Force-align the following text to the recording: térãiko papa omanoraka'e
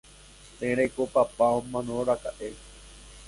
térãiko 0.59 1.03
papa 1.13 1.45
omanoraka'e 1.59 2.49